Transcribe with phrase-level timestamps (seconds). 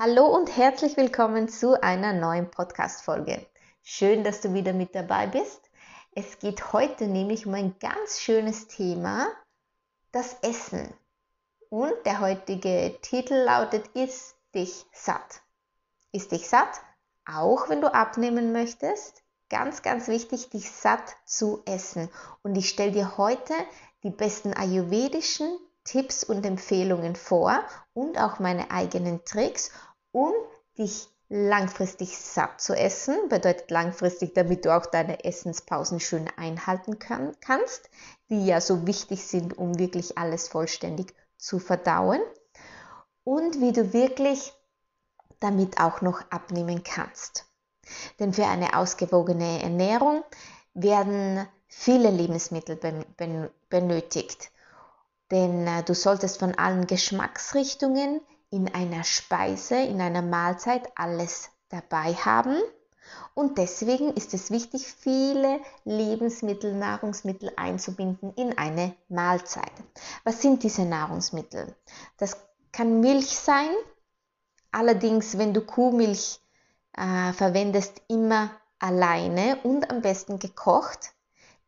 [0.00, 3.44] Hallo und herzlich willkommen zu einer neuen Podcast-Folge.
[3.82, 5.60] Schön, dass du wieder mit dabei bist.
[6.14, 9.26] Es geht heute nämlich um ein ganz schönes Thema,
[10.12, 10.94] das Essen.
[11.68, 15.42] Und der heutige Titel lautet Ist dich satt?
[16.12, 16.80] Ist dich satt?
[17.26, 19.24] Auch wenn du abnehmen möchtest?
[19.50, 22.08] Ganz, ganz wichtig, dich satt zu essen.
[22.42, 23.54] Und ich stelle dir heute
[24.04, 27.62] die besten ayurvedischen Tipps und Empfehlungen vor
[27.94, 29.70] und auch meine eigenen Tricks
[30.18, 30.32] um
[30.76, 37.36] dich langfristig satt zu essen, bedeutet langfristig, damit du auch deine Essenspausen schön einhalten kann,
[37.40, 37.88] kannst,
[38.28, 42.20] die ja so wichtig sind, um wirklich alles vollständig zu verdauen
[43.22, 44.52] und wie du wirklich
[45.38, 47.44] damit auch noch abnehmen kannst.
[48.18, 50.24] Denn für eine ausgewogene Ernährung
[50.74, 52.76] werden viele Lebensmittel
[53.68, 54.50] benötigt.
[55.30, 62.14] Denn äh, du solltest von allen Geschmacksrichtungen in einer Speise, in einer Mahlzeit alles dabei
[62.14, 62.56] haben.
[63.34, 69.72] Und deswegen ist es wichtig, viele Lebensmittel, Nahrungsmittel einzubinden in eine Mahlzeit.
[70.24, 71.74] Was sind diese Nahrungsmittel?
[72.18, 72.36] Das
[72.72, 73.70] kann Milch sein.
[74.70, 76.40] Allerdings, wenn du Kuhmilch
[76.92, 81.12] äh, verwendest, immer alleine und am besten gekocht.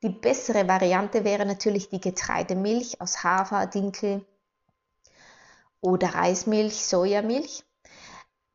[0.03, 4.25] Die bessere Variante wäre natürlich die Getreidemilch aus Hafer, Dinkel,
[5.81, 7.65] oder Reismilch, Sojamilch.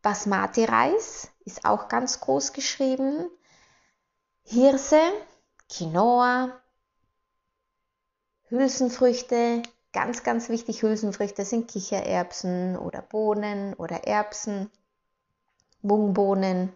[0.02, 3.28] Basmati-Reis ist auch ganz groß geschrieben.
[4.44, 5.02] Hirse,
[5.68, 6.52] Quinoa,
[8.50, 14.70] Hülsenfrüchte, ganz, ganz wichtig, Hülsenfrüchte sind Kichererbsen oder Bohnen oder Erbsen,
[15.82, 16.72] Mungbohnen,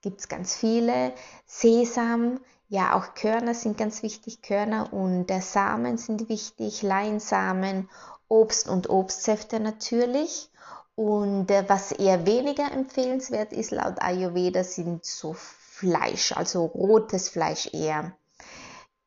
[0.00, 1.12] gibt es ganz viele.
[1.46, 7.88] Sesam, ja, auch Körner sind ganz wichtig, Körner und der Samen sind wichtig, Leinsamen
[8.28, 10.50] Obst und Obstsäfte natürlich.
[10.94, 17.72] Und äh, was eher weniger empfehlenswert ist laut Ayurveda sind so Fleisch, also rotes Fleisch
[17.72, 18.12] eher.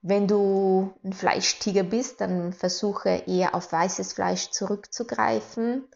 [0.02, 5.88] Wenn du ein Fleischtiger bist, dann versuche eher auf weißes Fleisch zurückzugreifen.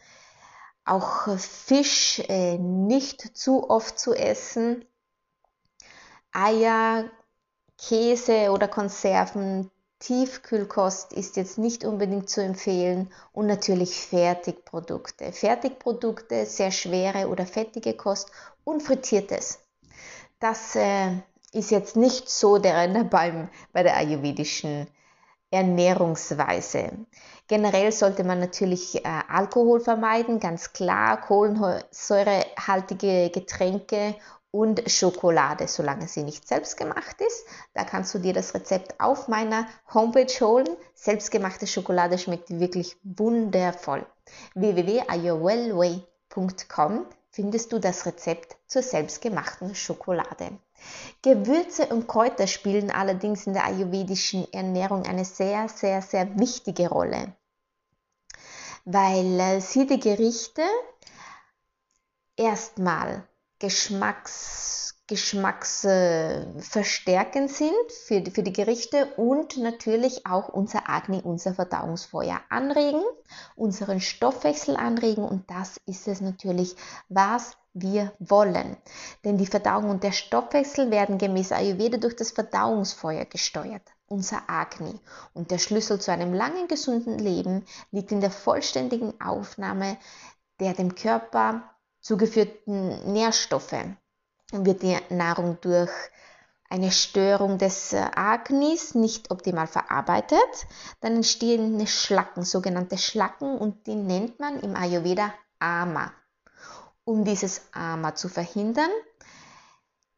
[0.84, 4.86] Auch Fisch äh, nicht zu oft zu essen.
[6.34, 7.06] Eier,
[7.78, 15.31] Käse oder Konserven Tiefkühlkost ist jetzt nicht unbedingt zu empfehlen und natürlich Fertigprodukte.
[15.31, 18.31] Fertigprodukte, sehr schwere oder fettige Kost
[18.63, 19.59] und frittiertes.
[20.39, 21.11] Das äh,
[21.53, 24.88] ist jetzt nicht so der Renner beim, bei der ayurvedischen
[25.50, 26.91] Ernährungsweise.
[27.47, 34.16] Generell sollte man natürlich äh, Alkohol vermeiden, ganz klar, kohlensäurehaltige Getränke
[34.55, 37.45] und Schokolade, solange sie nicht selbst gemacht ist.
[37.73, 40.69] Da kannst du dir das Rezept auf meiner Homepage holen.
[40.93, 44.05] Selbstgemachte Schokolade schmeckt wirklich wundervoll.
[44.53, 50.57] www.ayurwellway.com findest du das Rezept zur selbstgemachten Schokolade.
[51.21, 57.35] Gewürze und Kräuter spielen allerdings in der ayurvedischen Ernährung eine sehr, sehr, sehr wichtige Rolle,
[58.85, 60.62] weil äh, sie die Gerichte
[62.38, 63.27] erstmal
[63.60, 73.04] Geschmacks, Geschmacksverstärkend sind für, für die Gerichte und natürlich auch unser Agni, unser Verdauungsfeuer anregen,
[73.56, 76.75] unseren Stoffwechsel anregen und das ist es natürlich,
[77.07, 78.78] was wir wollen.
[79.24, 85.00] Denn die Verdauung und der Stoffwechsel werden gemäß Ayurveda durch das Verdauungsfeuer gesteuert, unser Agni.
[85.34, 89.98] Und der Schlüssel zu einem langen, gesunden Leben liegt in der vollständigen Aufnahme
[90.60, 91.75] der dem Körper
[92.06, 93.84] zugeführten Nährstoffe
[94.52, 95.90] wird die Nahrung durch
[96.69, 100.68] eine Störung des äh, Agnis nicht optimal verarbeitet,
[101.02, 106.12] dann entstehen Schlacken, sogenannte Schlacken, und die nennt man im Ayurveda Ama.
[107.06, 108.92] Um dieses Ama zu verhindern,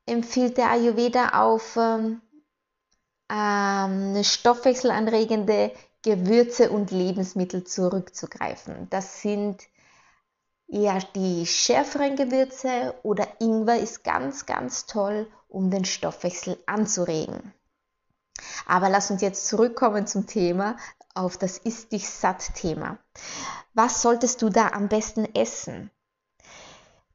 [0.05, 2.21] empfiehlt der Ayurveda auf ähm,
[3.31, 8.89] ähm, stoffwechselanregende Gewürze und Lebensmittel zurückzugreifen.
[8.89, 9.63] Das sind
[10.67, 17.53] eher die schärferen Gewürze oder Ingwer ist ganz, ganz toll, um den Stoffwechsel anzuregen.
[18.65, 20.77] Aber lass uns jetzt zurückkommen zum Thema,
[21.15, 22.99] auf das Ist dich satt Thema.
[23.73, 25.89] Was solltest du da am besten essen?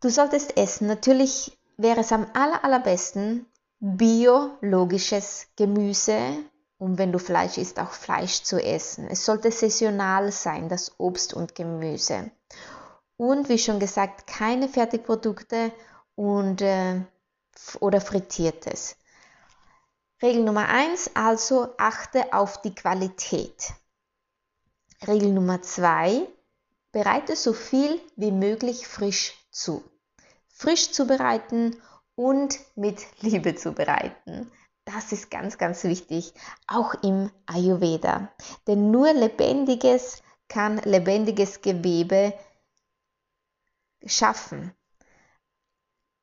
[0.00, 0.88] Du solltest essen.
[0.88, 3.46] Natürlich wäre es am aller, allerbesten
[3.78, 6.16] biologisches Gemüse
[6.78, 9.06] und wenn du Fleisch isst, auch Fleisch zu essen.
[9.08, 12.30] Es sollte saisonal sein, das Obst und Gemüse.
[13.16, 15.72] Und wie schon gesagt, keine Fertigprodukte
[16.14, 17.00] und, äh,
[17.80, 18.96] oder frittiertes.
[20.22, 23.72] Regel Nummer eins: also achte auf die Qualität.
[25.06, 26.26] Regel Nummer zwei:
[26.92, 29.82] bereite so viel wie möglich frisch zu.
[30.48, 31.76] Frisch zubereiten
[32.14, 34.50] und mit Liebe zubereiten.
[34.84, 36.34] Das ist ganz, ganz wichtig,
[36.66, 38.32] auch im Ayurveda.
[38.66, 42.34] Denn nur lebendiges kann lebendiges Gewebe
[44.06, 44.72] schaffen.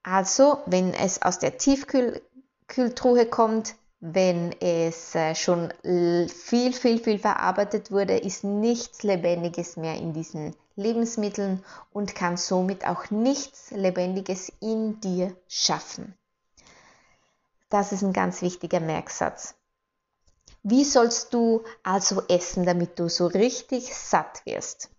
[0.04, 7.92] Also, wenn es aus der Tiefkühltruhe kommt, wenn es äh, schon viel, viel, viel verarbeitet
[7.92, 15.02] wurde, ist nichts Lebendiges mehr in diesen Lebensmitteln und kann somit auch nichts Lebendiges in
[15.02, 16.18] dir schaffen.
[17.70, 19.56] Das ist ein ganz wichtiger Merksatz.
[20.64, 24.90] Wie sollst du also essen, damit du so richtig satt wirst?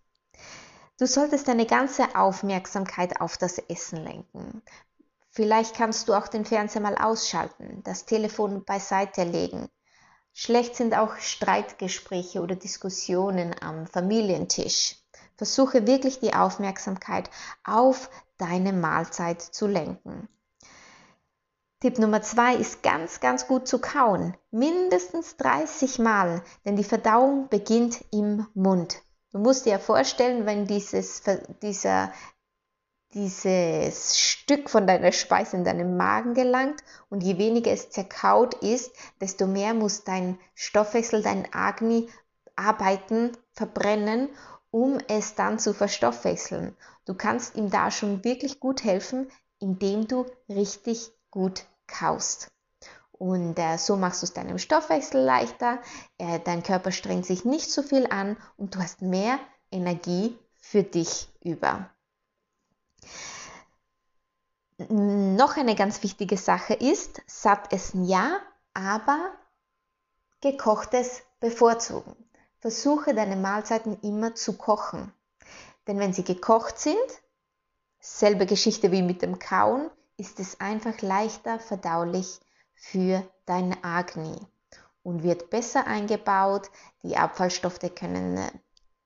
[1.00, 4.60] Du solltest deine ganze Aufmerksamkeit auf das Essen lenken.
[5.30, 9.70] Vielleicht kannst du auch den Fernseher mal ausschalten, das Telefon beiseite legen.
[10.34, 14.98] Schlecht sind auch Streitgespräche oder Diskussionen am Familientisch.
[15.38, 17.30] Versuche wirklich die Aufmerksamkeit
[17.64, 20.28] auf deine Mahlzeit zu lenken.
[21.80, 24.36] Tipp Nummer zwei ist ganz, ganz gut zu kauen.
[24.50, 29.00] Mindestens 30 Mal, denn die Verdauung beginnt im Mund.
[29.32, 31.22] Du musst dir ja vorstellen, wenn dieses,
[31.62, 32.12] dieser,
[33.14, 38.92] dieses Stück von deiner Speise in deinen Magen gelangt und je weniger es zerkaut ist,
[39.20, 42.08] desto mehr muss dein Stoffwechsel, dein Agni
[42.56, 44.30] arbeiten, verbrennen,
[44.72, 46.76] um es dann zu verstoffwechseln.
[47.04, 49.30] Du kannst ihm da schon wirklich gut helfen,
[49.60, 52.48] indem du richtig gut kaust.
[53.20, 55.78] Und äh, so machst du es deinem Stoffwechsel leichter,
[56.16, 59.38] äh, dein Körper strengt sich nicht so viel an und du hast mehr
[59.70, 61.90] Energie für dich über.
[64.88, 68.38] Noch eine ganz wichtige Sache ist, satt essen ja,
[68.72, 69.32] aber
[70.40, 72.16] gekochtes bevorzugen.
[72.60, 75.12] Versuche deine Mahlzeiten immer zu kochen.
[75.86, 76.96] Denn wenn sie gekocht sind,
[78.00, 82.40] selbe Geschichte wie mit dem Kauen, ist es einfach leichter verdaulich
[82.80, 84.36] für dein Agni
[85.02, 86.70] und wird besser eingebaut.
[87.02, 88.40] Die Abfallstoffe können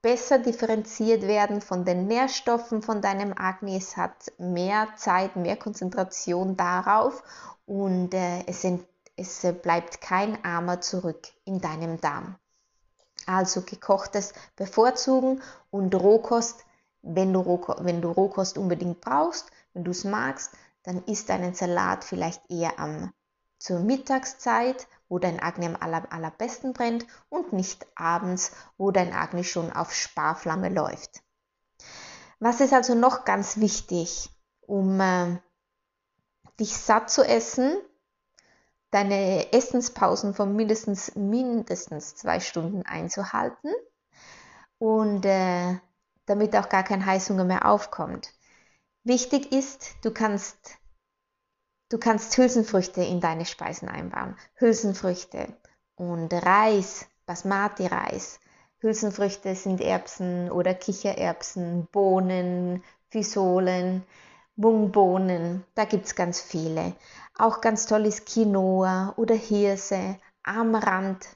[0.01, 3.77] besser differenziert werden von den Nährstoffen von deinem Agni.
[3.77, 7.23] Es hat mehr Zeit, mehr Konzentration darauf
[7.67, 8.65] und äh, es,
[9.17, 12.37] es bleibt kein Armer zurück in deinem Darm.
[13.27, 16.65] Also gekochtes bevorzugen und Rohkost,
[17.03, 20.53] wenn du, Rohkost, wenn du Rohkost unbedingt brauchst, wenn du es magst,
[20.85, 23.13] dann isst einen Salat vielleicht eher am,
[23.65, 29.43] zur Mittagszeit, wo dein Agni am aller, allerbesten brennt und nicht abends, wo dein Agni
[29.43, 31.23] schon auf Sparflamme läuft.
[32.41, 34.29] Was ist also noch ganz wichtig,
[34.61, 35.39] um äh,
[36.61, 37.75] dich satt zu essen?
[38.91, 43.73] Deine Essenspausen von mindestens, mindestens zwei Stunden einzuhalten
[44.77, 45.79] und äh,
[46.27, 48.35] damit auch gar kein Heißhunger mehr aufkommt.
[49.05, 50.77] Wichtig ist, du kannst,
[51.95, 54.35] du kannst Hülsenfrüchte in deine Speisen einbauen.
[54.57, 55.47] Hülsenfrüchte
[55.95, 58.41] und Reis, Basmati-Reis.
[58.79, 64.03] Hülsenfrüchte sind Erbsen oder Kichererbsen, Bohnen, Fisolen,
[64.57, 65.63] Mungbohnen.
[65.77, 66.97] Da gibt es ganz viele.
[67.39, 71.29] Auch ganz toll ist Quinoa oder Hirse, Amaranth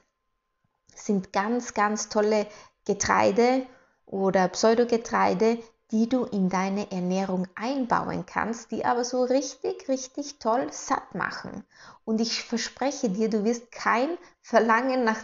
[0.93, 2.47] sind ganz, ganz tolle
[2.83, 3.65] Getreide
[4.05, 5.59] oder Pseudogetreide,
[5.91, 11.63] die du in deine Ernährung einbauen kannst, die aber so richtig, richtig toll satt machen.
[12.05, 15.17] Und ich verspreche dir, du wirst kein Verlangen nach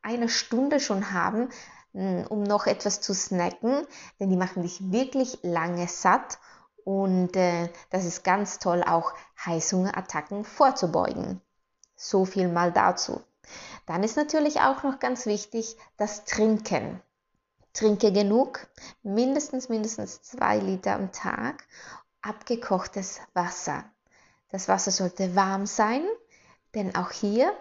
[0.00, 1.48] einer Stunde schon haben,
[1.92, 3.86] hm, um noch etwas zu snacken,
[4.20, 6.38] denn die machen dich wirklich lange satt
[6.84, 9.12] und äh, das ist ganz toll, auch
[9.44, 11.40] Heißhungerattacken vorzubeugen.
[11.96, 13.20] So viel mal dazu.
[13.86, 17.00] Dann ist natürlich auch noch ganz wichtig das Trinken.
[17.72, 18.66] Trinke genug,
[19.02, 21.66] mindestens mindestens zwei Liter am Tag,
[22.20, 23.84] abgekochtes Wasser.
[24.50, 26.04] Das Wasser sollte warm sein,
[26.74, 27.52] denn auch hier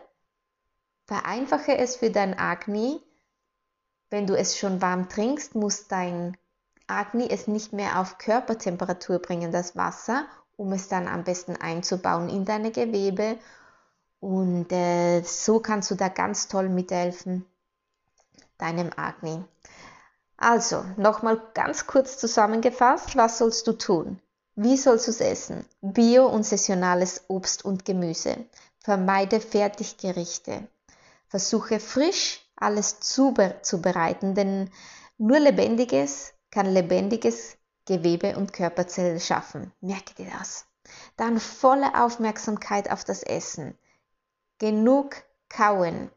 [1.06, 3.02] vereinfache es für dein Agni.
[4.10, 6.38] Wenn du es schon warm trinkst, muss dein
[6.88, 10.26] Agni es nicht mehr auf Körpertemperatur bringen, das Wasser,
[10.58, 13.38] um es dann am besten einzubauen in deine Gewebe.
[14.20, 17.46] Und äh, so kannst du da ganz toll mithelfen,
[18.58, 19.44] deinem Agni.
[20.42, 24.20] Also, nochmal ganz kurz zusammengefasst, was sollst du tun?
[24.56, 25.64] Wie sollst du es essen?
[25.82, 28.46] Bio und saisonales Obst und Gemüse.
[28.80, 30.68] Vermeide Fertiggerichte.
[31.28, 34.72] Versuche frisch alles zuzubereiten, denn
[35.20, 37.56] nur Lebendiges kann lebendiges
[37.86, 39.72] Gewebe und Körperzellen schaffen.
[39.80, 40.66] Merke dir das.
[41.18, 43.78] Dann volle Aufmerksamkeit auf das Essen.
[44.58, 45.18] Genug
[45.50, 46.10] kauen.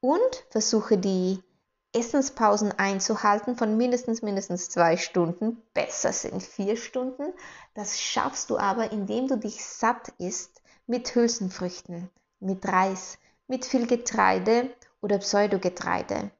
[0.00, 1.44] Und versuche die
[1.94, 5.62] Essenspausen einzuhalten von mindestens mindestens zwei Stunden.
[5.74, 7.32] Besser sind vier Stunden.
[7.74, 13.86] Das schaffst du aber, indem du dich satt isst mit Hülsenfrüchten, mit Reis, mit viel
[13.86, 14.70] Getreide
[15.00, 16.30] oder Pseudogetreide.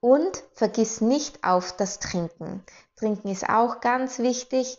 [0.00, 2.62] Und vergiss nicht auf das Trinken.
[2.96, 4.78] Trinken ist auch ganz wichtig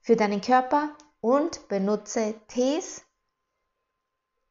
[0.00, 0.90] für deinen Körper
[1.20, 3.02] und benutze Tees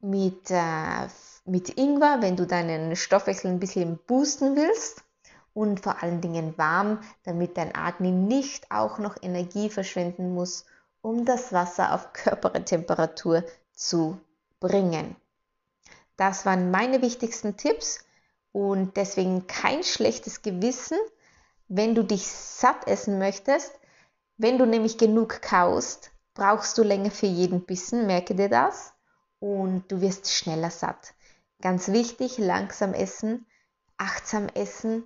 [0.00, 1.08] mit, äh,
[1.44, 5.04] mit Ingwer, wenn du deinen Stoffwechsel ein bisschen boosten willst
[5.52, 10.64] und vor allen Dingen warm, damit dein Agni nicht auch noch Energie verschwenden muss,
[11.02, 14.18] um das Wasser auf Körpertemperatur zu
[14.58, 15.16] bringen.
[16.16, 18.04] Das waren meine wichtigsten Tipps
[18.52, 20.98] und deswegen kein schlechtes Gewissen,
[21.68, 23.72] wenn du dich satt essen möchtest.
[24.36, 28.92] Wenn du nämlich genug kaust, brauchst du länger für jeden Bissen, merke dir das,
[29.40, 31.14] und du wirst schneller satt.
[31.64, 33.46] Ganz wichtig, langsam essen,
[33.96, 35.02] achtsam essen,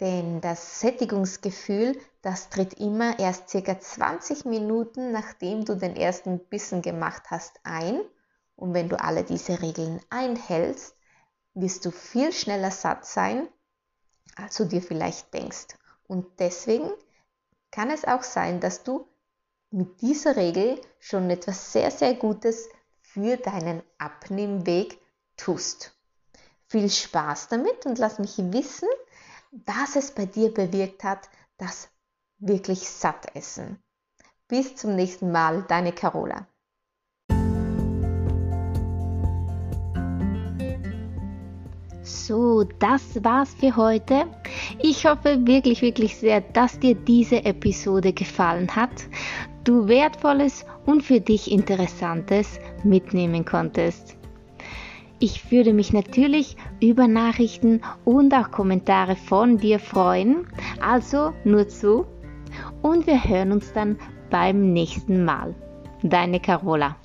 [0.00, 6.80] denn das Sättigungsgefühl, das tritt immer erst circa 20 Minuten, nachdem du den ersten Bissen
[6.80, 8.00] gemacht hast, ein
[8.56, 10.96] und wenn du alle diese Regeln einhältst,
[11.52, 13.46] wirst du viel schneller satt sein,
[14.36, 15.76] als du dir vielleicht denkst.
[16.08, 16.90] Und deswegen
[17.70, 19.06] kann es auch sein, dass du
[19.70, 22.70] mit dieser Regel schon etwas sehr, sehr Gutes
[23.02, 24.98] für deinen Abnehmweg
[25.40, 25.92] tust.
[26.68, 28.88] Viel Spaß damit und lass mich wissen,
[29.66, 31.28] was es bei dir bewirkt hat,
[31.58, 31.88] das
[32.38, 33.78] wirklich satt essen.
[34.48, 36.46] Bis zum nächsten Mal, deine Carola.
[42.02, 44.26] So, das war's für heute.
[44.80, 48.90] Ich hoffe wirklich, wirklich sehr, dass dir diese Episode gefallen hat,
[49.64, 54.19] du wertvolles und für dich interessantes mitnehmen konntest.
[55.22, 60.46] Ich würde mich natürlich über Nachrichten und auch Kommentare von dir freuen.
[60.80, 62.06] Also nur zu
[62.80, 63.98] und wir hören uns dann
[64.30, 65.54] beim nächsten Mal.
[66.02, 66.96] Deine Carola.